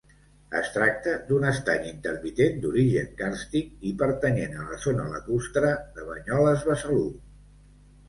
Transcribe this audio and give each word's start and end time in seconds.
Es 0.59 0.69
tracta 0.77 1.11
d'un 1.27 1.45
estany 1.49 1.85
intermitent, 1.89 2.57
d'origen 2.65 3.13
càrstic, 3.21 3.71
i 3.93 3.95
pertanyent 4.01 4.59
a 4.59 4.67
la 4.73 4.81
zona 4.89 5.09
lacustre 5.15 5.75
de 6.01 6.11
Banyoles-Besalú. 6.13 7.09